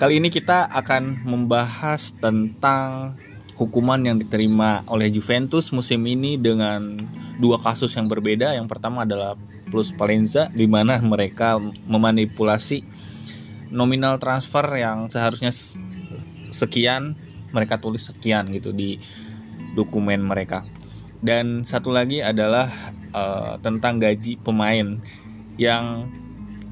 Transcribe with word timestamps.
Kali 0.00 0.16
ini 0.16 0.32
kita 0.32 0.64
akan 0.64 1.28
membahas 1.28 2.16
tentang 2.16 3.20
hukuman 3.60 4.00
yang 4.00 4.16
diterima 4.16 4.80
oleh 4.88 5.12
Juventus 5.12 5.68
musim 5.76 6.00
ini 6.08 6.40
dengan 6.40 6.96
dua 7.36 7.60
kasus 7.60 7.92
yang 8.00 8.08
berbeda. 8.08 8.56
Yang 8.56 8.72
pertama 8.72 9.04
adalah 9.04 9.36
Plus 9.68 9.92
Palenza 9.92 10.48
di 10.56 10.64
mana 10.64 10.96
mereka 11.04 11.60
memanipulasi 11.84 12.80
nominal 13.68 14.16
transfer 14.16 14.64
yang 14.80 15.12
seharusnya 15.12 15.52
sekian 16.48 17.12
mereka 17.52 17.76
tulis 17.76 18.08
sekian 18.08 18.48
gitu 18.56 18.72
di 18.72 18.96
dokumen 19.76 20.24
mereka. 20.24 20.64
Dan 21.20 21.68
satu 21.68 21.92
lagi 21.92 22.24
adalah 22.24 22.72
uh, 23.12 23.60
tentang 23.60 24.00
gaji 24.00 24.40
pemain 24.40 24.96
yang 25.60 26.08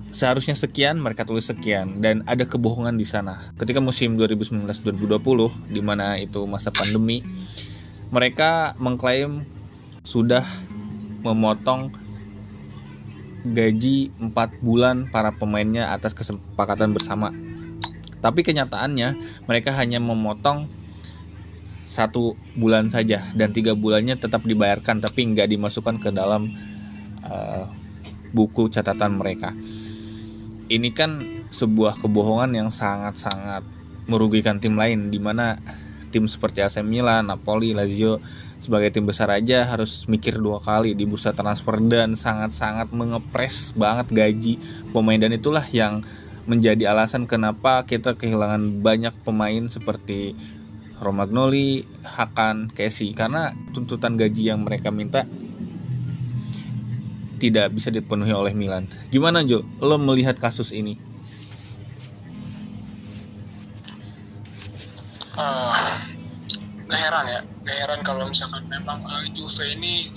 seharusnya 0.09 0.57
sekian 0.57 1.01
mereka 1.01 1.29
tulis 1.29 1.49
sekian 1.49 2.01
dan 2.01 2.25
ada 2.25 2.49
kebohongan 2.49 2.97
di 2.97 3.05
sana. 3.05 3.53
Ketika 3.61 3.81
musim 3.81 4.17
2019-2020 4.17 5.73
di 5.73 5.81
mana 5.85 6.17
itu 6.17 6.45
masa 6.49 6.73
pandemi, 6.73 7.21
mereka 8.09 8.73
mengklaim 8.81 9.45
sudah 10.05 10.45
memotong 11.21 11.93
gaji 13.45 14.11
4 14.19 14.33
bulan 14.65 15.09
para 15.13 15.33
pemainnya 15.37 15.93
atas 15.93 16.17
kesepakatan 16.17 16.97
bersama. 16.97 17.33
Tapi 18.19 18.43
kenyataannya 18.43 19.15
mereka 19.47 19.71
hanya 19.79 20.03
memotong 20.03 20.67
satu 21.89 22.37
bulan 22.53 22.93
saja 22.93 23.25
dan 23.33 23.51
tiga 23.57 23.73
bulannya 23.73 24.21
tetap 24.21 24.45
dibayarkan 24.45 25.01
tapi 25.01 25.25
nggak 25.33 25.49
dimasukkan 25.49 25.97
ke 25.97 26.13
dalam 26.13 26.53
uh, 27.25 27.65
buku 28.33 28.69
catatan 28.69 29.17
mereka. 29.17 29.57
Ini 30.69 30.93
kan 30.93 31.45
sebuah 31.49 32.05
kebohongan 32.05 32.53
yang 32.53 32.69
sangat-sangat 32.69 33.65
merugikan 34.05 34.61
tim 34.61 34.77
lain 34.77 35.09
di 35.09 35.17
mana 35.17 35.57
tim 36.13 36.29
seperti 36.29 36.61
AC 36.61 36.81
Milan, 36.85 37.29
Napoli, 37.29 37.73
Lazio 37.73 38.21
sebagai 38.59 38.91
tim 38.93 39.09
besar 39.09 39.33
aja 39.33 39.65
harus 39.65 40.05
mikir 40.11 40.37
dua 40.37 40.59
kali 40.59 40.93
di 40.93 41.09
bursa 41.09 41.33
transfer 41.33 41.79
dan 41.89 42.19
sangat-sangat 42.19 42.93
mengepres 42.93 43.73
banget 43.73 44.13
gaji 44.13 44.55
pemain. 44.93 45.17
Dan 45.17 45.37
itulah 45.37 45.65
yang 45.73 46.05
menjadi 46.49 46.93
alasan 46.93 47.29
kenapa 47.29 47.85
kita 47.85 48.17
kehilangan 48.17 48.85
banyak 48.85 49.13
pemain 49.25 49.69
seperti 49.69 50.37
Romagnoli, 50.99 51.87
Hakan, 52.03 52.75
Casey 52.75 53.15
karena 53.15 53.55
tuntutan 53.71 54.19
gaji 54.19 54.51
yang 54.51 54.67
mereka 54.67 54.91
minta 54.91 55.25
tidak 57.39 57.71
bisa 57.71 57.89
dipenuhi 57.95 58.35
oleh 58.35 58.53
Milan. 58.53 58.91
Gimana 59.09 59.47
Jo? 59.47 59.63
Lo 59.79 59.97
melihat 59.97 60.37
kasus 60.37 60.75
ini? 60.75 60.99
Uh, 65.39 65.71
gak 66.91 66.99
heran 66.99 67.25
ya, 67.31 67.41
gak 67.63 67.77
heran 67.79 68.01
kalau 68.03 68.27
misalkan 68.27 68.67
memang 68.67 68.99
uh, 69.07 69.23
Juve 69.31 69.63
ini 69.79 70.11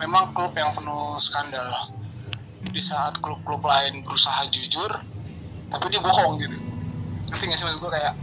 memang 0.00 0.32
klub 0.32 0.56
yang 0.56 0.72
penuh 0.72 1.20
skandal. 1.20 1.92
Di 2.72 2.80
saat 2.80 3.20
klub-klub 3.20 3.60
lain 3.60 4.00
berusaha 4.00 4.48
jujur, 4.48 4.88
tapi 5.68 5.92
dia 5.92 6.00
bohong 6.00 6.40
gitu. 6.40 6.56
Ngerti 7.28 7.44
gak 7.52 7.58
sih 7.60 7.64
maksud 7.68 7.80
gue 7.84 7.92
kayak 7.92 8.14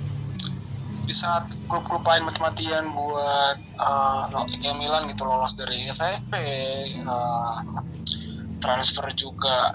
di 1.09 1.15
saat 1.17 1.49
klub-klub 1.65 2.05
lain 2.05 2.29
mati-matian 2.29 2.93
buat 2.93 3.57
uh, 3.81 4.29
kayak 4.61 4.77
Milan 4.77 5.09
gitu 5.09 5.25
lolos 5.25 5.57
dari 5.57 5.89
FFP 5.89 6.33
uh, 7.09 7.81
transfer 8.61 9.09
juga 9.17 9.73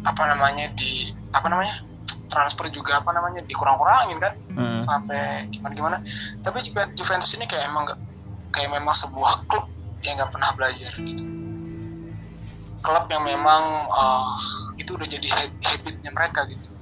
apa 0.00 0.22
namanya 0.32 0.72
di 0.72 1.12
apa 1.36 1.44
namanya 1.52 1.84
transfer 2.32 2.72
juga 2.72 3.04
apa 3.04 3.12
namanya 3.12 3.44
dikurang-kurangin 3.44 4.16
kan 4.16 4.32
hmm. 4.56 4.82
sampai 4.88 5.52
gimana 5.52 5.72
gimana 5.76 5.96
tapi 6.40 6.64
juga 6.64 6.88
Juventus 6.96 7.36
ini 7.36 7.44
kayak 7.44 7.68
emang 7.68 7.92
kayak 8.48 8.72
memang 8.72 8.96
sebuah 8.96 9.44
klub 9.44 9.68
yang 10.00 10.16
nggak 10.18 10.32
pernah 10.32 10.50
belajar 10.56 10.92
gitu. 10.98 11.24
Klub 12.82 13.06
yang 13.06 13.22
memang 13.22 13.62
uh, 13.92 14.34
itu 14.74 14.98
udah 14.98 15.06
jadi 15.06 15.28
habitnya 15.62 16.10
mereka 16.10 16.48
gitu. 16.50 16.74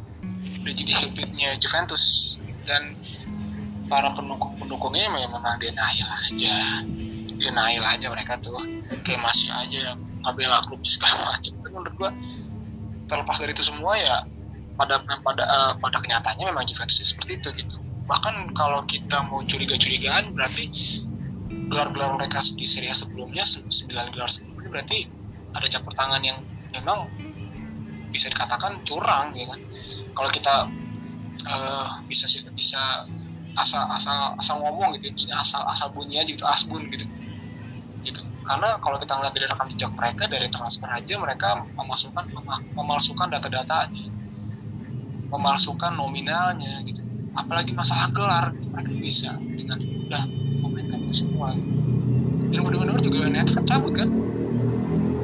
Udah 0.65 0.73
jadi 0.73 0.93
habitnya 0.97 1.61
Juventus 1.61 2.35
dan 2.71 2.95
para 3.91 4.15
pendukung-pendukungnya 4.15 5.11
memang 5.11 5.43
denial 5.59 6.11
aja. 6.31 6.87
Denial 7.35 7.83
aja 7.83 8.07
mereka 8.07 8.39
tuh. 8.39 8.63
Kayak 9.03 9.27
masih 9.27 9.51
aja 9.51 9.99
ngambil 10.23 10.53
klub 10.69 10.81
segala 10.95 11.35
macam 11.35 11.53
tapi 11.61 11.69
menurut 11.73 11.95
gua 11.97 12.11
terlepas 13.09 13.37
dari 13.43 13.53
itu 13.57 13.65
semua 13.67 13.95
ya 13.99 14.23
pada 14.79 15.03
pada 15.03 15.45
uh, 15.45 15.73
pada 15.79 15.99
kenyataannya 15.99 16.47
memang 16.47 16.65
Juventus 16.67 17.01
seperti 17.03 17.41
itu 17.43 17.49
gitu. 17.57 17.77
Bahkan 18.07 18.55
kalau 18.59 18.83
kita 18.87 19.23
mau 19.27 19.43
curiga-curigaan 19.47 20.35
berarti 20.35 20.67
gelar-gelar 21.71 22.19
mereka 22.19 22.43
di 22.55 22.67
Serie 22.67 22.91
A 22.91 22.97
sebelumnya 22.97 23.47
sembilan 23.47 24.11
gelar 24.11 24.31
sebelumnya 24.31 24.69
berarti 24.71 24.99
ada 25.55 25.67
campur 25.67 25.95
tangan 25.95 26.23
yang 26.23 26.39
memang 26.75 27.07
bisa 28.11 28.31
dikatakan 28.31 28.83
curang 28.83 29.35
ya 29.35 29.47
kan? 29.47 29.61
Kalau 30.11 30.31
kita 30.35 30.55
uh, 31.49 32.01
bisa 32.09 32.27
bisa 32.53 32.81
asal 33.59 33.83
asal 33.91 34.39
asal 34.39 34.57
ngomong 34.63 34.95
gitu 34.99 35.11
ya, 35.27 35.43
asal 35.43 35.63
asal 35.67 35.91
bunyi 35.91 36.23
aja 36.23 36.31
gitu 36.31 36.47
asbun 36.47 36.87
gitu 36.93 37.05
gitu 38.07 38.21
karena 38.47 38.79
kalau 38.81 38.97
kita 38.97 39.13
ngeliat 39.19 39.35
dari 39.37 39.47
rekam 39.47 39.69
jejak 39.75 39.93
mereka 39.93 40.23
dari 40.31 40.49
transfer 40.49 40.89
aja 40.89 41.15
mereka 41.21 41.49
memasukkan 41.77 42.25
memalsukan 42.73 43.29
data-datanya 43.29 44.07
memalsukan 45.31 45.93
nominalnya 45.95 46.83
gitu 46.87 47.03
apalagi 47.37 47.71
masalah 47.77 48.11
gelar 48.11 48.51
gitu. 48.59 48.67
mereka 48.75 48.91
bisa 48.99 49.31
dengan 49.39 49.79
udah 49.79 50.23
memainkan 50.67 50.99
itu 51.07 51.15
semua 51.27 51.55
gitu. 51.55 51.75
dan 52.51 52.61
mudah-mudahan 52.67 53.03
juga 53.03 53.19
netflix 53.31 53.65
cabut 53.69 53.93
kan 53.95 54.09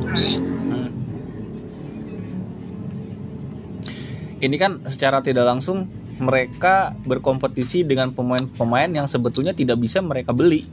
hmm. 0.06 0.88
ini 4.38 4.56
kan 4.60 4.78
secara 4.86 5.18
tidak 5.24 5.48
langsung 5.48 5.90
mereka 6.16 6.96
berkompetisi 7.04 7.84
dengan 7.84 8.12
pemain-pemain 8.12 8.88
yang 8.88 9.04
sebetulnya 9.04 9.52
tidak 9.52 9.76
bisa 9.76 10.00
mereka 10.00 10.32
beli. 10.32 10.64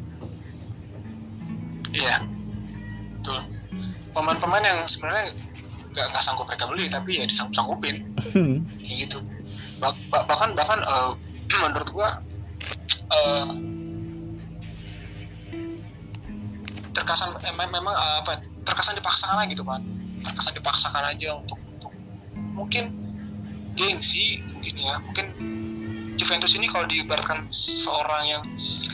Iya, 1.91 2.23
betul. 3.19 3.39
Pemain-pemain 4.15 4.63
yang 4.63 4.79
sebenarnya 4.87 5.35
nggak 5.93 6.05
nggak 6.09 6.23
sanggup 6.23 6.47
mereka 6.47 6.65
beli, 6.71 6.85
tapi 6.89 7.21
ya 7.21 7.25
disanggup 7.27 7.53
sanggupin, 7.53 7.95
kayak 8.81 8.97
gitu. 9.07 9.19
Bah, 9.77 9.91
bah, 10.09 10.23
bahkan 10.25 10.55
bahkan 10.55 10.79
uh, 10.87 11.11
menurut 11.61 11.89
gua 11.91 12.23
uh, 13.11 13.51
terkesan 16.93 17.29
eh, 17.43 17.53
memang 17.57 17.93
uh, 17.93 18.17
apa 18.23 18.39
terkesan 18.63 18.95
dipaksakan 18.95 19.43
aja 19.43 19.49
gitu 19.51 19.65
kan 19.65 19.81
terkesan 20.23 20.53
dipaksakan 20.55 21.03
aja 21.09 21.35
untuk, 21.35 21.59
untuk 21.67 21.91
mungkin 22.55 23.02
gengsi 23.73 24.41
mungkin 24.49 24.73
ya. 24.79 24.95
Mungkin 25.01 25.25
Juventus 26.17 26.53
ini 26.53 26.69
kalau 26.69 26.85
diibaratkan 26.85 27.49
seorang 27.49 28.23
yang 28.29 28.43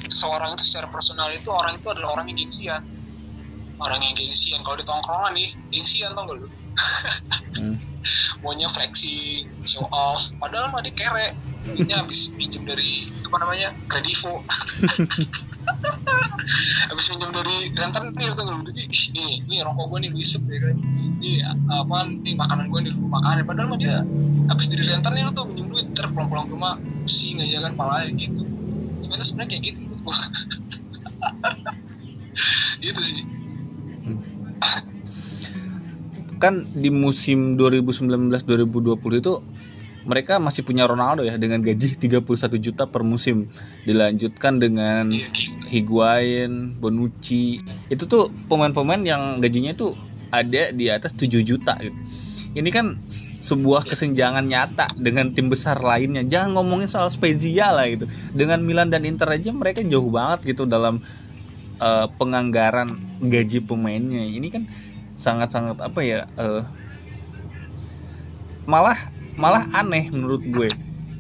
seorang 0.08 0.56
itu 0.56 0.64
secara 0.72 0.88
personal 0.88 1.30
itu 1.32 1.52
orang 1.52 1.76
itu 1.76 1.88
adalah 1.92 2.20
orang 2.20 2.32
yang 2.32 2.48
gengsian. 2.48 2.82
Orang 3.80 4.00
yang 4.04 4.16
gengsian. 4.16 4.60
Kalau 4.64 4.78
di 4.80 4.86
tongkrongan 4.88 5.32
nih 5.36 5.50
gengsian 5.72 6.12
tau 6.16 6.24
gak 6.28 6.38
lu? 6.40 6.48
Hmm. 7.60 7.76
maunya 8.44 8.72
flexing 8.72 9.48
show 9.68 9.84
off. 9.92 10.32
Padahal 10.40 10.72
mah 10.72 10.80
dikere 10.80 11.36
ini 11.76 11.92
habis 11.92 12.32
pinjam 12.34 12.64
dari 12.64 13.12
apa 13.28 13.36
namanya 13.44 13.70
kredivo 13.92 14.42
habis 17.00 17.16
pinjam 17.16 17.32
dari 17.32 17.72
rentan 17.72 18.12
nih 18.12 18.28
tuh 18.36 18.44
nggak 18.44 18.76
jadi 18.76 18.84
nih 18.92 19.32
nih 19.48 19.60
rokok 19.64 19.88
gue 19.88 20.00
nih 20.04 20.12
wisep 20.12 20.44
ya 20.44 20.60
kan. 20.68 20.76
Ini 21.24 21.32
apa 21.72 21.98
nih 22.12 22.36
makanan 22.36 22.68
gue 22.68 22.80
nih 22.84 22.92
lu 22.92 23.08
makan. 23.08 23.40
Padahal 23.48 23.72
mah 23.72 23.80
dia 23.80 24.04
habis 24.52 24.68
dari 24.68 24.84
rentan 24.84 25.16
nih 25.16 25.24
lu 25.24 25.32
tuh 25.32 25.48
pinjam 25.48 25.72
duit 25.72 25.88
ter 25.96 26.12
pulang 26.12 26.28
pulang 26.28 26.52
rumah 26.52 26.76
pusing 27.08 27.40
aja 27.40 27.72
kan 27.72 27.80
palanya 27.80 28.12
gitu. 28.20 28.44
Sebenarnya 29.00 29.26
sebenarnya 29.32 29.48
kayak 29.56 29.64
gitu 29.64 29.80
gue 29.80 30.18
gitu 32.84 33.00
sih. 33.00 33.24
Kan 36.36 36.68
di 36.76 36.92
musim 36.92 37.56
2019-2020 37.56 39.24
itu 39.24 39.34
mereka 40.10 40.42
masih 40.42 40.66
punya 40.66 40.90
Ronaldo 40.90 41.22
ya 41.22 41.38
dengan 41.38 41.62
gaji 41.62 42.02
31 42.02 42.26
juta 42.58 42.90
per 42.90 43.06
musim 43.06 43.46
dilanjutkan 43.86 44.58
dengan 44.58 45.14
Higuain, 45.70 46.74
Bonucci 46.82 47.62
itu 47.94 48.04
tuh 48.10 48.34
pemain-pemain 48.50 48.98
yang 49.06 49.38
gajinya 49.38 49.78
tuh 49.78 49.94
ada 50.34 50.74
di 50.74 50.90
atas 50.90 51.14
7 51.14 51.46
juta 51.46 51.78
gitu. 51.78 51.94
Ini 52.50 52.70
kan 52.74 52.98
sebuah 53.46 53.86
kesenjangan 53.86 54.42
nyata 54.42 54.98
dengan 54.98 55.30
tim 55.38 55.54
besar 55.54 55.78
lainnya. 55.78 56.26
Jangan 56.26 56.58
ngomongin 56.58 56.90
soal 56.90 57.14
Spezia 57.14 57.70
lah 57.70 57.86
gitu. 57.86 58.10
Dengan 58.34 58.66
Milan 58.66 58.90
dan 58.90 59.06
Inter 59.06 59.30
aja 59.30 59.54
mereka 59.54 59.86
jauh 59.86 60.10
banget 60.10 60.58
gitu 60.58 60.66
dalam 60.66 61.06
uh, 61.78 62.10
penganggaran 62.18 62.98
gaji 63.22 63.62
pemainnya. 63.62 64.26
Ini 64.26 64.48
kan 64.50 64.66
sangat-sangat 65.14 65.78
apa 65.78 66.00
ya? 66.02 66.26
Uh, 66.34 66.66
malah 68.66 68.98
malah 69.40 69.64
aneh 69.72 70.12
menurut 70.12 70.44
gue 70.44 70.68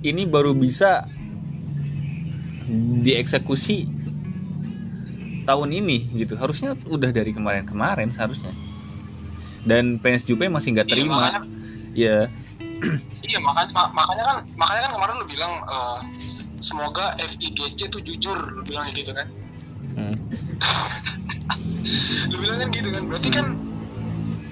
ini 0.01 0.23
baru 0.25 0.51
bisa 0.51 1.07
dieksekusi 2.99 3.87
tahun 5.43 5.69
ini 5.73 5.97
gitu 6.15 6.35
harusnya 6.35 6.77
udah 6.85 7.09
dari 7.09 7.31
kemarin-kemarin 7.31 8.11
seharusnya 8.11 8.53
dan 9.63 9.97
PNS 9.97 10.23
Jupe 10.25 10.45
masih 10.45 10.71
nggak 10.71 10.85
Iya, 10.85 10.93
terima 10.93 11.15
makanya- 11.17 11.47
ya 11.95 12.17
Iya 13.29 13.37
makanya 13.39 13.69
ma- 13.71 13.91
makanya 13.93 14.23
kan 14.25 14.37
makanya 14.55 14.81
kan 14.81 14.91
kemarin 14.93 15.15
lu 15.15 15.25
bilang 15.27 15.53
eh, 15.61 15.99
semoga 16.59 17.05
FIGC 17.19 17.55
itu 17.85 17.99
jujur 18.01 18.37
lu 18.51 18.61
bilang 18.63 18.87
gitu 18.89 19.11
kan. 19.11 19.27
hmm, 19.93 20.15
Lu 22.31 22.37
bilang 22.37 22.57
kan 22.57 22.69
gitu 22.69 22.89
kan. 22.89 23.03
Berarti 23.05 23.29
kan 23.29 23.45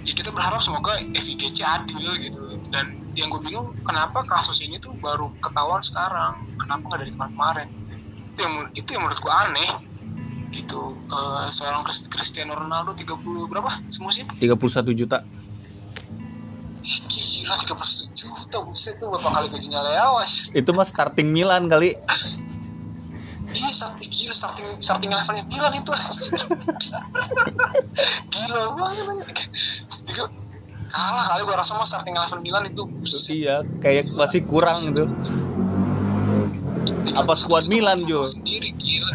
ya 0.03 0.13
kita 0.13 0.29
berharap 0.29 0.59
semoga 0.59 0.93
FIGC 1.09 1.57
adil 1.59 2.05
gitu. 2.21 2.41
Dan 2.69 2.85
yang 3.17 3.33
gue 3.33 3.41
bingung 3.41 3.73
kenapa 3.81 4.21
kasus 4.29 4.61
ini 4.61 4.77
tuh 4.77 4.93
baru 5.01 5.33
ketahuan 5.41 5.81
sekarang. 5.81 6.37
Kenapa 6.61 6.85
nggak 6.85 6.99
dari 7.01 7.13
kemarin? 7.17 7.67
Itu 8.31 8.39
yang 8.45 8.55
itu 8.77 8.89
yang 8.93 9.01
menurut 9.09 9.17
gue 9.17 9.33
aneh 9.33 9.71
gitu 10.53 10.93
Eh, 11.07 11.47
seorang 11.55 11.87
Cristiano 11.87 12.51
Ronaldo 12.51 12.91
30 12.91 13.47
berapa 13.47 13.79
semusim 13.87 14.27
31 14.43 14.91
juta 14.91 15.23
gila 16.83 17.55
31 17.63 18.11
juta 18.11 18.57
buset 18.59 18.99
tuh 18.99 19.07
berapa 19.07 19.39
kali 19.39 19.47
gajinya 19.55 19.87
Leawas 19.87 20.51
itu 20.51 20.67
mah 20.75 20.83
starting 20.83 21.31
Milan 21.31 21.71
kali 21.71 21.95
Iya, 23.47 23.71
start, 23.71 24.03
gila 24.03 24.35
starting 24.35 24.67
starting 24.83 25.07
levelnya 25.07 25.47
Milan 25.47 25.79
itu. 25.79 25.89
gila 28.35 28.75
banget. 28.75 29.27
Kalah 30.87 31.25
kali 31.35 31.41
gua 31.43 31.55
rasa 31.59 31.75
mah 31.75 31.87
starting 31.87 32.15
level 32.15 32.39
Milan 32.39 32.63
itu. 32.71 32.83
iya 33.31 33.61
kayak 33.83 34.11
masih 34.15 34.47
kurang 34.47 34.87
gitu 34.87 35.03
apa 37.17 37.33
squad 37.33 37.65
Milan, 37.65 38.03
Jo? 38.05 38.27
Sendiri 38.27 38.69
gila. 38.77 39.13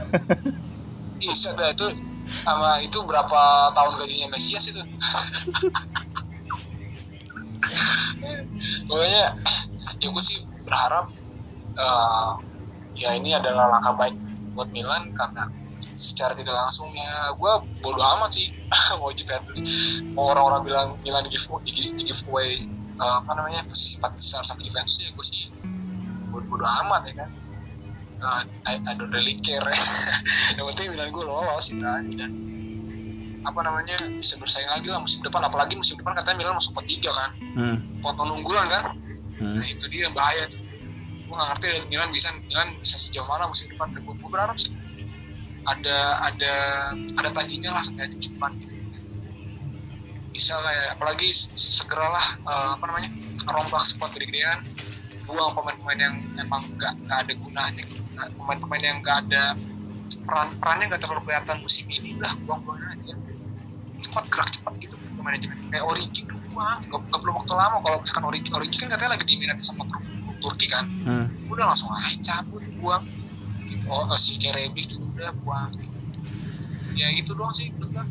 Iya, 1.23 1.35
set 1.39 1.55
dah, 1.55 1.71
itu 1.71 1.87
sama 2.43 2.83
itu 2.83 2.99
berapa 3.07 3.71
tahun 3.79 3.93
gajinya 4.03 4.35
Mesias 4.35 4.67
itu. 4.67 4.83
Pokoknya 8.91 9.31
ya 10.03 10.09
gue 10.11 10.23
sih 10.27 10.43
berharap 10.67 11.07
eh, 11.79 12.31
ya 12.99 13.15
ini 13.15 13.39
adalah 13.39 13.71
langkah 13.71 13.95
baik 13.95 14.19
buat 14.59 14.67
Milan 14.75 15.15
karena 15.15 15.47
secara 16.03 16.35
tidak 16.35 16.51
langsung 16.51 16.91
ya 16.91 17.31
gue 17.39 17.53
bodo 17.79 18.03
amat 18.03 18.31
sih. 18.35 18.51
Mau 19.01 19.13
Juventus 19.15 19.59
mau 20.17 20.33
orang-orang 20.33 20.63
bilang 20.65 20.89
Milan 21.05 21.23
di 21.29 21.31
give, 21.37 21.47
di, 21.63 21.73
di 21.93 22.03
giveaway 22.09 22.67
eh, 22.99 23.15
apa 23.23 23.33
namanya 23.37 23.63
posisi 23.69 24.01
empat 24.01 24.13
besar 24.17 24.43
sama 24.49 24.61
Juventus 24.65 24.97
ya 24.99 25.09
gue 25.13 25.27
sih 25.29 25.43
bodo, 26.33 26.45
bodo 26.51 26.65
amat 26.65 27.03
ya 27.07 27.15
kan. 27.23 27.31
Eh, 28.23 28.43
I, 28.71 28.75
I 28.83 28.93
don't 28.99 29.13
really 29.13 29.39
care. 29.45 29.63
Yang 30.57 30.67
penting 30.75 30.87
Milan 30.97 31.15
gue 31.15 31.25
lolos 31.25 31.65
gitu 31.71 31.85
aja 31.85 32.13
dan 32.17 32.33
apa 33.43 33.59
namanya 33.67 33.99
bisa 34.15 34.39
bersaing 34.39 34.71
lagi 34.71 34.89
lah 34.91 35.03
musim 35.03 35.23
depan. 35.23 35.43
Apalagi 35.47 35.75
musim 35.79 35.95
depan 35.99 36.17
katanya 36.19 36.37
Milan 36.43 36.55
masuk 36.59 36.75
ketiga 36.83 37.11
kan. 37.15 37.31
Hmm, 37.55 37.77
potong 38.03 38.31
unggulan 38.35 38.67
kan. 38.67 38.95
Hmm. 39.39 39.59
Nah 39.59 39.67
itu 39.67 39.85
dia 39.91 40.09
bahaya 40.11 40.49
tuh. 40.51 40.61
Gue 41.29 41.35
gak 41.37 41.49
ngerti 41.57 41.67
Milan 41.89 42.09
bisa 42.13 42.29
Milan 42.49 42.69
bisa 42.81 42.97
sejauh 42.97 43.27
mana 43.27 43.51
musim 43.51 43.69
depan. 43.69 43.91
Gue 43.93 44.31
berharap 44.31 44.57
sih 44.57 44.73
ada 45.63 45.99
ada 46.27 46.55
ada 46.93 47.29
tajinya 47.31 47.71
lah 47.77 47.83
musim 47.87 48.19
depan 48.19 48.51
gitu. 48.59 48.75
Bisa 50.33 50.57
lah 50.59 50.73
ya. 50.73 50.87
Apalagi 50.97 51.29
se- 51.31 51.53
segeralah 51.55 52.41
eh, 52.43 52.69
apa 52.79 52.85
namanya 52.89 53.11
rombak 53.47 53.85
squad 53.87 54.11
gede-gedean. 54.17 54.63
Buang 55.23 55.55
pemain-pemain 55.55 56.01
yang 56.03 56.15
memang 56.35 56.63
gak, 56.75 56.99
gak 57.07 57.19
ada 57.23 57.33
gunanya 57.39 57.83
gitu. 57.87 58.03
Nah, 58.19 58.27
Pemain-pemain 58.35 58.83
yang 58.83 58.99
gak 59.01 59.17
ada 59.29 59.55
peran 60.27 60.49
perannya 60.59 60.87
gak 60.91 61.01
terlalu 61.01 61.23
kelihatan 61.31 61.57
musim 61.63 61.87
ini 61.89 62.19
udah 62.19 62.33
buang-buang 62.43 62.83
aja. 62.91 63.15
Cepat 64.03 64.25
gerak 64.29 64.49
cepat 64.51 64.73
gitu 64.83 64.95
manajemen. 65.23 65.57
Kayak 65.71 65.87
Origi 65.87 66.27
buang. 66.27 66.79
Gak, 66.91 67.01
gak 67.07 67.19
perlu 67.23 67.33
waktu 67.39 67.55
lama 67.55 67.77
kalau 67.81 67.97
misalkan 68.03 68.25
Origi 68.27 68.51
Origi 68.51 68.77
kan 68.83 68.89
katanya 68.99 69.11
lagi 69.15 69.25
diminati 69.31 69.63
sama 69.63 69.87
Turki 70.43 70.67
kan 70.67 70.85
hmm. 71.07 71.47
udah 71.47 71.65
langsung 71.71 71.89
aja 71.95 72.43
cabut 72.43 72.67
buang 72.83 73.07
gitu. 73.71 73.87
oh 73.87 74.11
eh, 74.11 74.19
si 74.19 74.35
Kerebi 74.43 74.83
juga 74.91 75.02
udah 75.13 75.31
buang 75.45 75.73
ya 76.97 77.09
gitu 77.17 77.33
doang 77.33 77.53
sih 77.53 77.73
menurut 77.77 77.93
gua. 77.93 78.05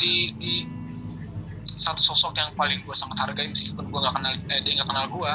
di 0.00 0.30
di 0.36 0.54
satu 1.76 2.00
sosok 2.00 2.36
yang 2.36 2.50
paling 2.56 2.80
gue 2.80 2.96
sangat 2.96 3.16
hargai 3.26 3.48
meskipun 3.52 3.84
gue 3.86 4.00
nggak 4.00 4.14
kenal 4.16 4.32
eh, 4.32 4.60
dia 4.64 4.72
nggak 4.80 4.88
kenal 4.88 5.06
gue 5.12 5.32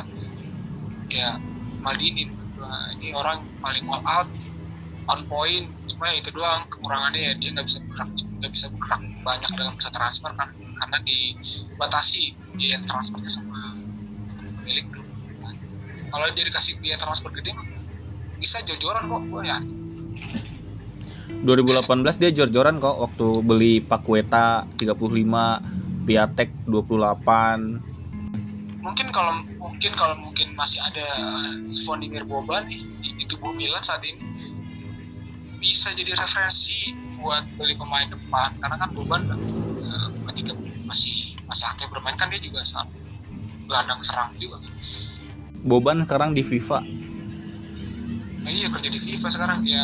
ya 1.12 1.38
Maldini 1.82 2.30
gua. 2.58 2.72
ini 2.98 3.14
orang 3.14 3.42
paling 3.62 3.86
all 3.90 4.04
out 4.06 4.30
on 5.10 5.26
point 5.28 5.66
cuma 5.90 6.14
ya 6.14 6.22
itu 6.22 6.30
doang 6.32 6.64
kekurangannya 6.70 7.22
ya 7.22 7.34
dia 7.38 7.50
nggak 7.58 7.66
bisa 7.68 7.80
bergerak 7.84 8.10
nggak 8.16 8.52
bisa 8.54 8.66
bergerak 8.74 9.02
banyak 9.22 9.52
dalam 9.58 9.74
bisa 9.78 9.90
transfer 9.94 10.32
kan 10.34 10.50
karena 10.56 10.98
dibatasi 11.06 12.34
biaya 12.58 12.78
transfernya 12.86 13.32
sama 13.32 13.60
klub 14.66 15.08
kalau 16.12 16.28
dia 16.34 16.44
dikasih 16.48 16.74
biaya 16.80 16.98
transfer 17.02 17.30
gede 17.34 17.54
bisa 18.42 18.58
jor-joran 18.66 19.06
kok 19.06 19.22
gue 19.30 19.44
ya. 19.46 19.60
2018 21.46 22.22
dia 22.22 22.30
jor-joran 22.34 22.82
kok 22.82 22.98
waktu 22.98 23.28
beli 23.46 23.74
Pakueta 23.82 24.66
35 24.78 26.06
Piatek 26.10 26.50
28 26.66 27.92
mungkin 28.82 29.08
kalau 29.14 29.34
mungkin 29.62 29.92
kalau 29.94 30.16
mungkin 30.18 30.58
masih 30.58 30.82
ada 30.82 31.08
Svonimir 31.62 32.26
Boban 32.26 32.66
nih 32.66 32.82
di, 33.02 33.26
tubuh 33.30 33.54
Milan 33.54 33.82
saat 33.86 34.02
ini 34.02 34.22
bisa 35.62 35.94
jadi 35.94 36.18
referensi 36.18 36.98
buat 37.22 37.46
beli 37.58 37.78
pemain 37.78 38.10
depan 38.10 38.58
karena 38.58 38.76
kan 38.82 38.90
Boban 38.98 39.22
eh, 39.78 40.08
ketika 40.34 40.58
masih 40.90 41.38
masih 41.46 41.66
aktif 41.70 41.88
bermain 41.94 42.18
kan 42.18 42.30
dia 42.34 42.42
juga 42.42 42.66
sangat 42.66 42.90
gelandang 43.70 44.02
serang 44.02 44.34
juga. 44.42 44.58
Boban 45.62 46.02
sekarang 46.02 46.34
di 46.34 46.42
FIFA 46.42 46.82
iya 48.52 48.68
kerja 48.68 48.90
di 48.92 49.00
FIFA 49.00 49.28
sekarang 49.32 49.60
ya 49.64 49.84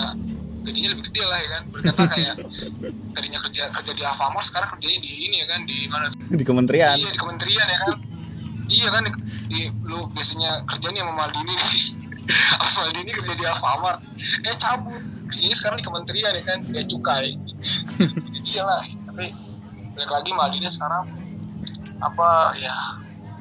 gajinya 0.68 0.90
lebih 0.92 1.04
gede 1.08 1.24
lah 1.24 1.40
ya 1.40 1.50
kan 1.56 1.64
berkata 1.72 2.04
kayak 2.12 2.36
tadinya 3.16 3.40
kerja 3.48 3.64
kerja 3.72 3.92
di 3.96 4.04
Alfamart 4.04 4.46
sekarang 4.46 4.70
kerjanya 4.76 5.00
di 5.00 5.12
ini 5.32 5.36
ya 5.40 5.48
kan 5.48 5.60
di 5.64 5.78
mana 5.88 6.06
di 6.12 6.44
kementerian 6.44 7.00
Iya 7.00 7.10
di 7.16 7.20
kementerian 7.20 7.68
ya 7.68 7.80
kan. 7.88 7.94
Iya 8.68 8.88
kan 8.92 9.04
di, 9.48 9.72
lu 9.88 10.12
biasanya 10.12 10.68
kerjanya 10.68 11.08
sama 11.08 11.14
Maldini. 11.16 11.56
Sama 12.28 12.92
Maldini 12.92 13.16
kerja 13.16 13.34
di 13.40 13.46
Alfamart. 13.48 14.04
Eh 14.44 14.56
cabut. 14.60 15.00
Kerjanya 15.32 15.56
sekarang 15.56 15.78
di 15.80 15.86
kementerian 15.88 16.32
ya 16.36 16.44
kan, 16.44 16.60
dia 16.68 16.84
cukai. 16.84 17.32
Jadi 17.96 18.40
dia 18.52 18.64
lah. 18.68 18.84
Tapi 19.08 19.32
balik 19.96 20.12
lagi 20.12 20.32
Maldini 20.36 20.68
sekarang 20.68 21.08
apa 21.98 22.54
ya 22.60 22.76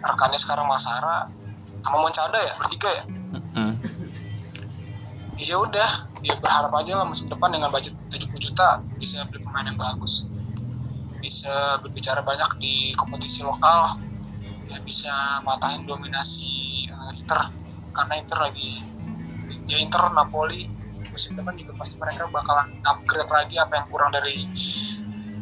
rekannya 0.01 0.39
sekarang 0.41 0.65
Masara 0.71 1.29
sama 1.83 1.99
Moncada 2.07 2.39
ya 2.39 2.55
bertiga 2.63 2.91
ya. 2.95 3.05
Ya 5.37 5.57
udah, 5.61 6.09
dia 6.25 6.35
berharap 6.41 6.73
aja 6.81 6.97
lah 6.97 7.07
musim 7.07 7.29
depan 7.29 7.53
dengan 7.53 7.69
budget 7.69 7.93
70 8.09 8.33
juta 8.41 8.81
bisa 8.97 9.21
beli 9.29 9.45
pemain 9.45 9.69
yang 9.69 9.77
bagus. 9.77 10.25
Bisa 11.21 11.81
berbicara 11.85 12.25
banyak 12.25 12.57
di 12.61 12.97
kompetisi 12.97 13.45
lokal. 13.45 14.01
Ya 14.67 14.81
bisa 14.83 15.45
matahin 15.47 15.87
dominasi 15.87 16.85
eh, 16.91 17.21
Inter 17.21 17.53
karena 17.95 18.15
Inter 18.19 18.39
lagi 18.43 18.91
ya 19.71 19.79
Inter 19.79 20.11
Napoli 20.11 20.67
musim 21.09 21.39
depan 21.39 21.55
juga 21.57 21.73
pasti 21.79 21.97
mereka 21.97 22.29
bakalan 22.29 22.77
upgrade 22.83 23.31
lagi 23.31 23.57
apa 23.57 23.73
yang 23.79 23.87
kurang 23.89 24.11
dari 24.11 24.43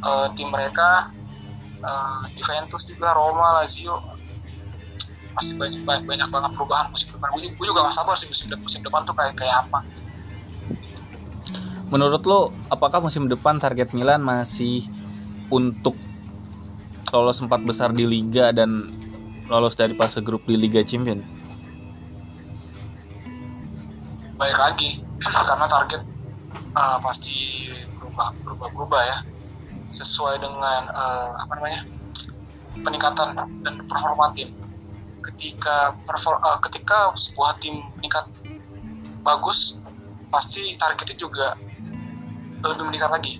eh, 0.05 0.29
tim 0.37 0.53
mereka 0.53 1.15
Eh, 1.85 2.23
Juventus 2.33 2.89
juga 2.89 3.13
Roma 3.13 3.61
Lazio 3.61 4.14
pasti 5.35 5.53
banyak 5.59 5.83
banyak, 5.83 6.05
banyak 6.07 6.29
banget 6.31 6.51
perubahan 6.55 6.87
musim 6.95 7.09
depan. 7.11 7.29
Gue, 7.35 7.41
gue 7.51 7.67
juga 7.67 7.81
gak 7.85 7.95
sabar 7.95 8.15
sih 8.15 8.31
musim, 8.31 8.47
de- 8.49 8.63
musim 8.63 8.81
depan 8.81 9.03
tuh 9.03 9.15
kayak 9.19 9.35
kayak 9.35 9.57
apa. 9.67 9.79
Menurut 11.91 12.23
lo, 12.27 12.51
apakah 12.71 13.03
musim 13.03 13.27
depan 13.27 13.59
target 13.59 13.93
Milan 13.93 14.23
masih 14.23 14.87
untuk 15.53 15.95
lolos 17.13 17.39
empat 17.39 17.63
besar 17.63 17.95
di 17.95 18.03
Liga 18.09 18.51
dan 18.51 18.91
lolos 19.47 19.79
dari 19.79 19.95
fase 19.95 20.25
grup 20.25 20.47
di 20.49 20.57
Liga 20.59 20.83
Champion? 20.83 21.45
baik 24.35 24.59
lagi 24.59 24.91
karena 25.49 25.67
target 25.71 26.03
uh, 26.75 26.99
pasti 27.01 27.71
berubah 27.97 28.29
berubah 28.45 28.69
berubah 28.75 29.03
ya. 29.03 29.19
Sesuai 29.85 30.43
dengan 30.43 30.91
uh, 30.91 31.31
apa 31.39 31.53
namanya 31.61 31.83
peningkatan 32.83 33.29
dan 33.63 33.75
performa 33.87 34.33
tim 34.35 34.51
ketika 35.33 35.97
perfor- 36.05 36.41
uh, 36.41 36.61
ketika 36.69 37.13
sebuah 37.17 37.57
tim 37.63 37.81
meningkat 37.97 38.29
bagus 39.25 39.79
pasti 40.29 40.77
targetnya 40.77 41.17
juga 41.17 41.57
lebih 42.65 42.85
meningkat 42.89 43.11
lagi. 43.13 43.35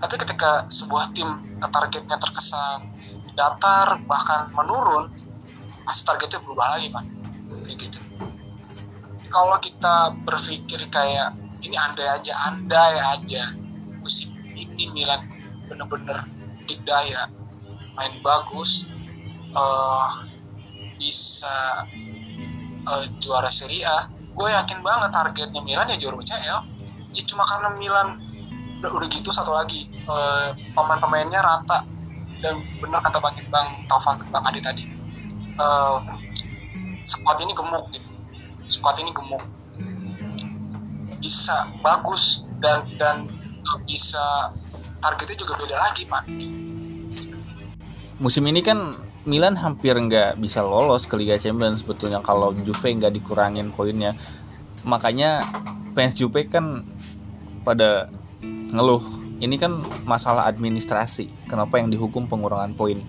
Tapi 0.00 0.14
ketika 0.20 0.68
sebuah 0.68 1.16
tim 1.16 1.28
targetnya 1.60 2.16
terkesan 2.20 2.92
datar 3.34 3.98
bahkan 4.04 4.52
menurun 4.52 5.10
pasti 5.84 6.02
targetnya 6.04 6.40
berubah 6.44 6.76
lagi 6.76 6.88
kan 6.92 7.04
kayak 7.64 7.76
gitu. 7.80 7.98
Kalau 9.32 9.56
kita 9.58 10.14
berpikir 10.22 10.80
kayak 10.92 11.34
ini 11.64 11.76
andai 11.80 12.08
aja 12.08 12.32
andai 12.52 12.96
aja 13.00 13.42
musim 14.04 14.30
ini 14.52 14.92
Milan 14.92 15.24
bener-bener 15.66 16.28
dikdaya 16.68 17.32
main 17.96 18.14
bagus 18.20 18.84
uh, 19.56 20.33
bisa 20.98 21.86
uh, 22.86 23.04
juara 23.18 23.50
Serie 23.50 23.84
A. 23.84 24.08
Gue 24.34 24.50
yakin 24.50 24.82
banget 24.82 25.10
targetnya 25.14 25.62
Milan 25.62 25.86
ya 25.90 25.96
juara 25.98 26.18
UCL 26.18 26.74
ya 27.14 27.22
cuma 27.30 27.46
karena 27.46 27.70
Milan 27.78 28.18
udah, 28.82 28.90
udah 28.90 29.08
gitu 29.08 29.30
satu 29.30 29.54
lagi. 29.54 29.88
Uh, 30.04 30.52
pemain-pemainnya 30.74 31.40
rata. 31.40 31.86
Dan 32.42 32.60
benar 32.76 33.00
kata 33.00 33.22
bang 33.22 33.40
bang 33.48 33.68
Taufan 33.88 34.20
bang 34.28 34.44
Adi 34.44 34.60
tadi. 34.60 34.84
Uh, 35.56 36.02
squad 37.06 37.38
ini 37.40 37.54
gemuk 37.54 37.86
gitu. 37.94 38.10
Squad 38.66 38.98
ini 39.00 39.14
gemuk. 39.14 39.40
Bisa 41.22 41.70
bagus 41.80 42.44
dan 42.60 42.84
dan 43.00 43.30
bisa 43.88 44.52
targetnya 45.00 45.36
juga 45.40 45.56
beda 45.56 45.76
lagi 45.78 46.04
pak. 46.04 46.22
Musim 48.20 48.44
ini 48.48 48.60
kan 48.60 49.03
Milan 49.24 49.56
hampir 49.56 49.96
nggak 49.96 50.36
bisa 50.36 50.60
lolos 50.60 51.08
ke 51.08 51.16
Liga 51.16 51.40
Champions 51.40 51.80
sebetulnya 51.80 52.20
kalau 52.20 52.52
Juve 52.52 52.92
nggak 52.92 53.12
dikurangin 53.16 53.72
poinnya. 53.72 54.12
Makanya 54.84 55.40
fans 55.96 56.12
Juve 56.12 56.44
kan 56.44 56.84
pada 57.64 58.12
ngeluh 58.44 59.00
ini 59.40 59.56
kan 59.56 59.80
masalah 60.04 60.44
administrasi 60.44 61.32
kenapa 61.48 61.80
yang 61.80 61.88
dihukum 61.88 62.28
pengurangan 62.28 62.76
poin? 62.76 63.00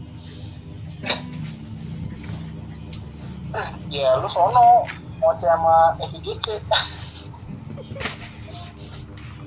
Ya 3.91 4.15
lu 4.19 4.27
sono 4.31 4.87
mau 5.19 5.31
sama 5.39 5.95
FIGC 5.99 6.59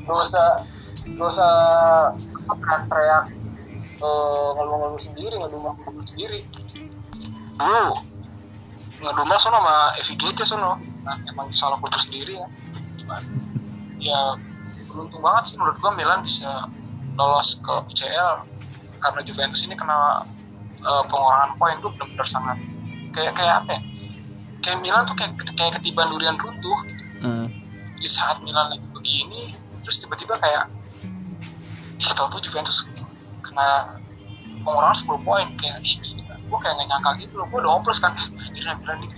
gak 0.09 0.17
usah 0.25 0.65
gak 1.05 1.29
usah 1.29 1.53
teriak 2.89 3.25
uh, 4.03 4.51
ngeluh-ngeluh 4.55 5.01
sendiri 5.01 5.35
ngedumel-ngeluh 5.39 6.07
sendiri. 6.07 6.41
Dulu 7.59 7.87
ngedumel 8.99 9.39
sono 9.39 9.59
sama 9.63 9.77
FIGC 10.03 10.39
sono. 10.43 10.73
Nah, 11.07 11.17
emang 11.31 11.49
salah 11.55 11.79
kultur 11.79 12.03
sendiri 12.03 12.39
ya. 12.39 12.49
Gimana? 12.99 13.29
Ya 13.99 14.21
beruntung 14.89 15.23
banget 15.23 15.53
sih 15.53 15.57
menurut 15.61 15.77
gua 15.79 15.93
Milan 15.95 16.25
bisa 16.25 16.67
lolos 17.19 17.59
ke 17.61 17.75
UCL 17.93 18.47
karena 18.99 19.21
Juventus 19.23 19.63
ini 19.67 19.75
kena 19.79 20.23
uh, 20.83 21.03
pengurangan 21.07 21.55
poin 21.59 21.77
tuh 21.79 21.91
benar-benar 21.95 22.27
sangat 22.27 22.59
kayak 23.15 23.35
kayak 23.35 23.63
apa 23.63 23.71
ya? 23.79 23.81
Kayak 24.59 24.79
Milan 24.83 25.03
tuh 25.07 25.15
kayak 25.15 25.39
kayak 25.55 25.79
ketiban 25.79 26.11
durian 26.11 26.35
runtuh 26.35 26.79
gitu. 26.87 27.05
hmm. 27.23 27.47
di 27.99 28.09
saat 28.11 28.43
Milan 28.43 28.75
lagi 28.75 28.87
begini 28.91 29.55
terus 29.83 30.03
tiba-tiba 30.03 30.35
kayak 30.37 30.69
kita 31.99 32.23
tuh 32.31 32.41
Juventus 32.43 32.87
kena 33.59 33.99
pengurangan 34.63 34.97
10 35.03 35.27
poin 35.27 35.47
kayak 35.59 35.79
gue 36.49 36.59
kayak 36.63 36.75
gak 36.79 36.87
nyangka 36.87 37.11
gitu 37.19 37.35
loh 37.43 37.47
gue 37.51 37.59
udah 37.59 37.73
hopeless 37.75 37.99
kan. 37.99 38.15
Jadi 38.55 38.71
Milan 38.79 38.99
nih 39.03 39.11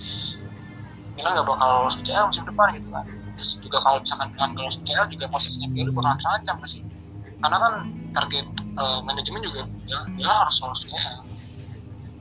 Milan 1.20 1.30
gak 1.37 1.47
bakal 1.47 1.68
lolos 1.68 2.00
UCL 2.00 2.25
musim 2.32 2.44
depan 2.49 2.73
gitu 2.80 2.88
kan. 2.88 3.04
Terus 3.37 3.50
juga 3.61 3.78
kalau 3.85 4.00
misalkan 4.00 4.32
Milan 4.32 4.50
lolos 4.56 4.80
UCL 4.80 5.06
juga 5.12 5.25
posisinya 5.28 5.68
Pioli 5.76 5.90
bakal 5.92 6.16
terancam 6.16 6.56
pasti 6.56 6.80
karena 7.40 7.56
kan 7.56 7.73
target 8.12 8.47
uh, 8.76 9.00
manajemen 9.04 9.40
juga 9.44 9.68
Milan 10.16 10.37
harus 10.49 10.56
lolos 10.64 10.80
UCL 10.88 11.30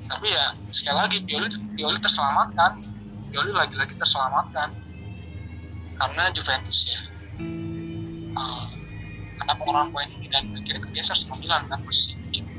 tapi 0.10 0.28
ya 0.34 0.58
sekali 0.74 0.98
lagi 0.98 1.18
Pioli 1.24 1.48
Pioli 1.78 2.00
terselamatkan. 2.02 2.82
Pioli 3.30 3.54
lagi-lagi 3.54 3.94
terselamatkan. 3.94 4.74
Karena 5.94 6.34
Juventus 6.34 6.90
ya 6.90 7.09
karena 9.40 9.54
pengurangan 9.56 9.90
poin 9.96 10.10
ini 10.20 10.28
dan 10.28 10.44
akhirnya 10.52 10.82
kebiasaan 10.84 11.18
sama 11.24 11.36
Milan 11.40 11.64
kan 11.72 11.80
posisi 11.88 12.20
gitu. 12.36 12.50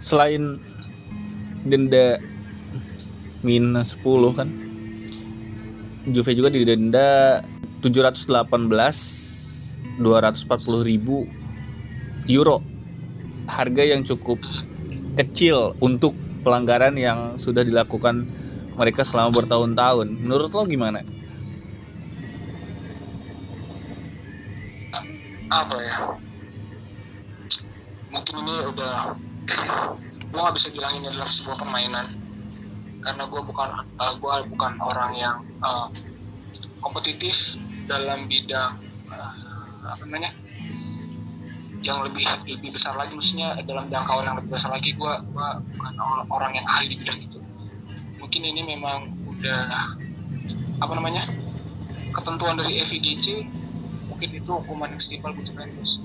selain 0.00 0.56
denda 1.68 2.16
minus 3.44 3.92
10 4.00 4.38
kan 4.40 4.48
Juve 6.08 6.32
juga 6.32 6.48
didenda 6.48 7.44
718 7.84 8.24
240 10.00 10.88
ribu 10.88 11.28
euro 12.24 12.64
harga 13.44 13.82
yang 13.84 14.00
cukup 14.00 14.40
kecil 15.20 15.76
untuk 15.84 16.16
pelanggaran 16.40 16.96
yang 16.96 17.36
sudah 17.36 17.60
dilakukan 17.60 18.24
mereka 18.80 19.04
selama 19.04 19.44
bertahun-tahun 19.44 20.08
menurut 20.24 20.48
lo 20.56 20.64
gimana? 20.64 21.04
Apa 25.50 25.76
ya? 25.82 25.96
Mungkin 28.14 28.34
ini 28.46 28.54
udah 28.70 29.18
gue 30.30 30.38
gak 30.38 30.54
bisa 30.54 30.70
bilang 30.70 30.94
ini 31.02 31.10
adalah 31.10 31.26
sebuah 31.26 31.58
permainan. 31.58 32.06
Karena 33.02 33.26
gue 33.26 33.40
bukan 33.42 33.68
uh, 33.98 34.02
eh, 34.06 34.14
gue 34.14 34.34
bukan 34.54 34.72
orang 34.78 35.12
yang 35.18 35.36
uh, 35.58 35.90
kompetitif 36.78 37.34
dalam 37.90 38.30
bidang 38.30 38.78
uh, 39.10 39.32
apa 39.90 40.02
namanya? 40.06 40.30
Yang 41.82 41.98
lebih 42.12 42.24
lebih 42.46 42.70
besar 42.76 42.94
lagi 42.94 43.16
maksudnya 43.16 43.58
dalam 43.66 43.90
jangkauan 43.90 44.28
yang 44.30 44.36
lebih 44.38 44.54
besar 44.54 44.70
lagi 44.70 44.94
gue 44.94 45.12
gue 45.34 45.48
bukan 45.74 45.94
orang 46.30 46.52
yang 46.54 46.66
ahli 46.70 46.94
di 46.94 46.96
bidang 47.02 47.18
itu. 47.26 47.38
Mungkin 48.22 48.42
ini 48.46 48.62
memang 48.62 49.10
udah 49.26 49.96
apa 50.78 50.92
namanya? 50.94 51.26
Ketentuan 52.10 52.58
dari 52.58 52.82
FIGC 52.86 53.59
mungkin 54.20 54.36
itu 54.36 54.52
hukuman 54.52 54.92
yang 54.92 55.00
setimpal 55.00 55.32
buat 55.32 55.48
Juventus 55.48 55.96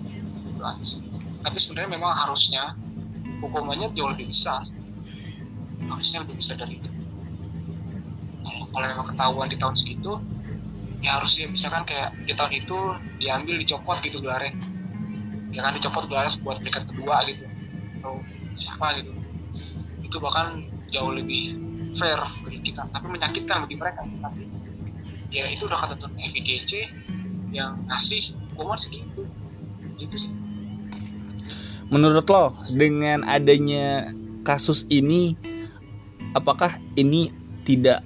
itu 0.48 0.64
aja 0.64 0.86
sih. 0.88 1.04
Tapi 1.44 1.58
sebenarnya 1.60 2.00
memang 2.00 2.16
harusnya 2.16 2.72
hukumannya 3.44 3.92
jauh 3.92 4.08
lebih 4.16 4.32
besar. 4.32 4.64
Harusnya 5.84 6.24
lebih 6.24 6.40
besar 6.40 6.56
dari 6.56 6.80
itu. 6.80 6.88
Kalau 8.72 8.88
memang 8.88 9.12
ketahuan 9.12 9.52
di 9.52 9.60
tahun 9.60 9.76
segitu 9.76 10.16
ya 11.04 11.20
harusnya 11.20 11.52
misalkan 11.52 11.84
kayak 11.84 12.16
di 12.24 12.32
tahun 12.40 12.56
itu 12.56 12.78
diambil 13.20 13.56
dicopot 13.60 14.00
gitu 14.00 14.24
gelarnya. 14.24 14.56
Ya 15.52 15.68
kan 15.68 15.76
dicopot 15.76 16.08
gelarnya 16.08 16.40
buat 16.40 16.64
peringkat 16.64 16.88
kedua 16.96 17.20
gitu. 17.28 17.44
Atau 18.00 18.24
siapa 18.56 18.96
gitu. 19.04 19.12
Itu 20.08 20.24
bahkan 20.24 20.64
jauh 20.88 21.12
lebih 21.12 21.60
fair 22.00 22.24
bagi 22.48 22.64
kita. 22.64 22.88
Tapi 22.96 23.12
menyakitkan 23.12 23.68
bagi 23.68 23.76
mereka. 23.76 24.08
Tapi 24.08 24.48
ya 25.36 25.52
itu 25.52 25.68
udah 25.68 25.84
kata 25.84 26.00
FIGC 26.16 26.72
yang 27.56 27.80
ngasih 27.88 28.36
hukuman 28.52 28.76
segitu. 28.76 29.24
Gitu 29.96 30.16
sih. 30.28 30.32
Menurut 31.88 32.28
lo 32.28 32.52
dengan 32.68 33.24
adanya 33.24 34.12
kasus 34.44 34.84
ini 34.92 35.40
apakah 36.36 36.76
ini 37.00 37.32
tidak 37.64 38.04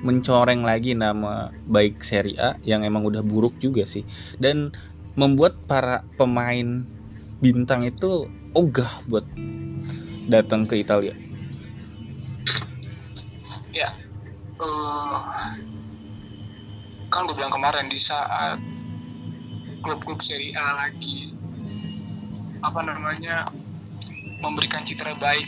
mencoreng 0.00 0.62
lagi 0.64 0.94
nama 0.96 1.52
baik 1.66 2.00
Serie 2.00 2.38
A 2.38 2.56
yang 2.64 2.86
emang 2.86 3.04
udah 3.04 3.20
buruk 3.20 3.60
juga 3.60 3.84
sih? 3.84 4.08
Dan 4.40 4.72
membuat 5.18 5.60
para 5.68 6.06
pemain 6.16 6.86
bintang 7.40 7.84
itu 7.84 8.30
ogah 8.56 8.88
buat 9.10 9.24
datang 10.30 10.64
ke 10.64 10.80
Italia. 10.80 11.12
Ya, 13.76 13.92
uh, 14.56 15.20
kan 17.10 17.26
gue 17.26 17.34
bilang 17.38 17.54
kemarin 17.54 17.86
di 17.86 17.98
saat 17.98 18.58
klub-klub 19.82 20.18
Serie 20.18 20.54
A 20.58 20.86
lagi 20.86 21.30
apa 22.64 22.80
namanya 22.82 23.46
memberikan 24.42 24.82
citra 24.82 25.14
baik 25.16 25.46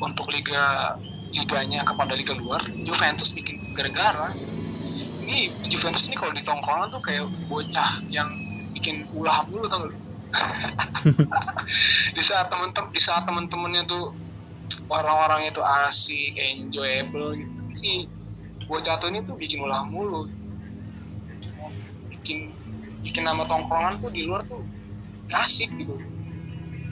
untuk 0.00 0.30
liga 0.32 0.96
liganya 1.28 1.84
kepada 1.84 2.16
liga 2.16 2.32
luar 2.32 2.64
Juventus 2.86 3.36
bikin 3.36 3.60
gara-gara. 3.76 4.32
Ini 5.28 5.52
Juventus 5.68 6.08
ini 6.08 6.16
kalau 6.16 6.32
di 6.32 6.40
tongkrongan 6.40 6.88
tuh 6.88 7.04
kayak 7.04 7.28
bocah 7.52 8.00
yang 8.08 8.32
bikin 8.72 9.04
ulah 9.12 9.44
mulu 9.44 9.68
tau 9.68 9.84
di 12.16 12.22
saat 12.24 12.48
temen-temen 12.52 12.92
di 12.92 13.00
saat 13.00 13.28
temen-temennya 13.28 13.84
tuh 13.84 14.12
orang-orang 14.88 15.52
itu 15.52 15.60
asik 15.60 16.32
enjoyable 16.36 17.36
gitu. 17.36 17.60
Si 17.76 17.90
bocah 18.64 18.96
tuh 18.96 19.12
ini 19.12 19.20
tuh 19.24 19.36
bikin 19.36 19.60
ulah 19.60 19.84
mulu 19.84 20.28
bikin 22.28 22.52
bikin 23.00 23.24
nama 23.24 23.48
tongkrongan 23.48 24.04
tuh 24.04 24.12
di 24.12 24.28
luar 24.28 24.44
tuh 24.44 24.60
asik 25.32 25.72
gitu. 25.80 25.96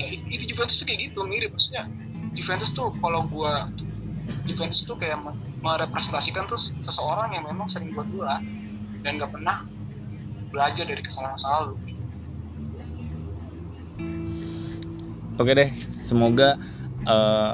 Ya, 0.00 0.16
itu 0.16 0.48
Juventus 0.48 0.80
tuh 0.80 0.88
kayak 0.88 1.12
gitu 1.12 1.28
mirip. 1.28 1.52
Maksudnya 1.52 1.84
Juventus 2.32 2.72
tuh 2.72 2.88
kalau 3.04 3.28
gua 3.28 3.68
Juventus 4.48 4.80
tuh 4.88 4.96
kayak 4.96 5.20
merepresentasikan 5.60 6.48
tuh 6.48 6.56
seseorang 6.80 7.36
yang 7.36 7.44
memang 7.44 7.68
sering 7.68 7.92
buat 7.92 8.08
gula 8.08 8.40
dan 9.04 9.20
gak 9.20 9.30
pernah 9.30 9.62
belajar 10.48 10.88
dari 10.88 11.02
kesalahan 11.04 11.36
masa 11.36 11.48
lalu. 11.52 11.74
Oke 15.36 15.52
deh 15.52 15.70
semoga 16.00 16.56
uh, 17.04 17.52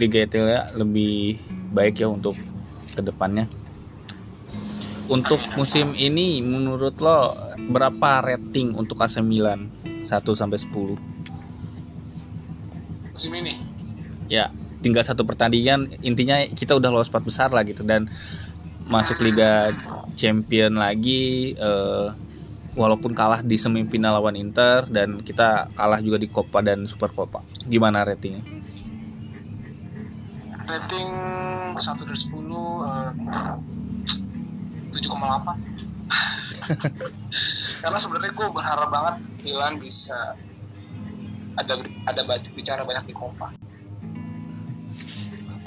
Liga 0.00 0.24
Italia 0.24 0.72
lebih 0.72 1.44
baik 1.76 2.00
ya 2.00 2.08
untuk 2.08 2.34
ke 2.96 3.00
depannya. 3.04 3.59
Untuk 5.10 5.42
musim 5.58 5.90
ini 5.98 6.38
menurut 6.38 6.94
lo 7.02 7.34
berapa 7.74 8.22
rating 8.22 8.78
untuk 8.78 9.02
AC 9.02 9.18
Milan 9.18 9.66
1 10.06 10.06
sampai 10.38 10.58
10? 10.58 11.20
musim 13.10 13.36
ini 13.36 13.52
Ya, 14.30 14.48
tinggal 14.80 15.04
satu 15.04 15.26
pertandingan 15.28 16.00
intinya 16.00 16.40
kita 16.46 16.78
udah 16.78 16.88
lolos 16.88 17.12
empat 17.12 17.26
besar 17.26 17.48
lah 17.52 17.66
gitu 17.66 17.82
dan 17.82 18.08
masuk 18.88 19.20
Liga 19.20 19.74
Champion 20.16 20.78
lagi 20.78 21.52
eh, 21.52 22.08
walaupun 22.78 23.12
kalah 23.12 23.42
di 23.42 23.58
semifinal 23.58 24.16
lawan 24.16 24.38
Inter 24.38 24.86
dan 24.88 25.20
kita 25.20 25.68
kalah 25.74 26.00
juga 26.00 26.16
di 26.16 26.30
Copa 26.30 26.62
dan 26.62 26.86
Super 26.86 27.10
Copa. 27.12 27.42
Gimana 27.66 28.06
ratingnya? 28.06 28.40
rating 30.70 31.10
1 31.74 31.82
dari 32.06 32.14
10 32.14 32.46
eh, 35.20 35.40
7,8 35.40 35.80
karena 37.80 37.96
sebenarnya 37.98 38.32
gue 38.32 38.48
berharap 38.52 38.88
banget 38.88 39.14
Milan 39.44 39.78
bisa 39.80 40.36
ada 41.56 41.74
ada 42.08 42.22
baca- 42.24 42.52
bicara 42.54 42.84
banyak 42.84 43.06
di 43.10 43.14
Copa 43.16 43.50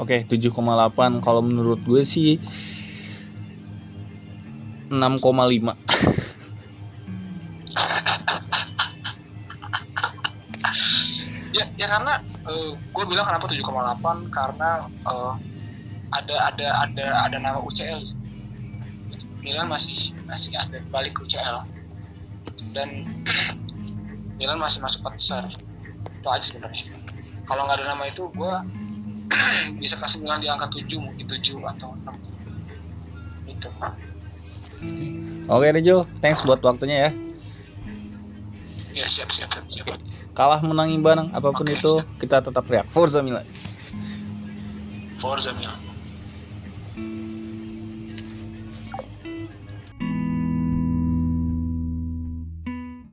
Oke, 0.01 0.25
7,8 0.25 1.21
kalau 1.21 1.45
menurut 1.45 1.77
gue 1.85 2.01
sih 2.01 2.41
6,5. 4.89 4.97
ya 11.53 11.69
ya 11.77 11.85
karena 11.85 12.17
gue 12.73 13.05
bilang 13.05 13.29
kenapa 13.29 13.45
7,8 13.45 14.33
karena 14.33 14.81
eh, 14.89 15.33
ada 16.13 16.35
ada 16.49 16.67
ada 16.89 17.05
ada 17.29 17.37
nama 17.37 17.61
UCL 17.61 18.01
situ. 18.01 18.22
Milan 19.43 19.67
masih 19.67 20.15
masih 20.23 20.55
ada 20.55 20.79
balik 20.87 21.19
UCL 21.19 21.67
dan 22.71 22.89
Milan 24.39 24.57
masih 24.57 24.79
masuk 24.79 25.03
empat 25.03 25.15
besar. 25.19 25.43
Itu 26.07 26.27
aja 26.31 26.43
sebenarnya. 26.47 26.95
Kalau 27.43 27.67
nggak 27.67 27.83
ada 27.83 27.85
nama 27.91 28.03
itu 28.07 28.23
gue 28.31 28.53
bisa 29.83 29.99
kasih 29.99 30.23
Milan 30.23 30.39
di 30.39 30.47
angka 30.47 30.71
7 30.71 30.87
mungkin 30.95 31.25
7 31.27 31.59
atau 31.75 31.91
6 31.91 33.51
itu 33.51 33.69
Oke 35.51 35.67
deh 35.75 35.83
Jo, 35.83 36.07
thanks 36.23 36.43
buat 36.47 36.63
waktunya 36.63 37.07
ya. 37.07 37.11
ya 38.93 39.05
siap 39.11 39.29
siap 39.31 39.51
siap, 39.51 39.65
siap. 39.67 39.99
Kalah 40.31 40.63
menang 40.63 40.91
imbang 40.91 41.31
apa 41.35 41.51
pun 41.51 41.67
Oke, 41.67 41.75
itu 41.75 41.93
kita 42.19 42.39
tetap 42.39 42.63
teriak. 42.63 42.87
Forza 42.87 43.19
Milan. 43.19 43.43
Forza 45.19 45.51
Milan 45.51 45.82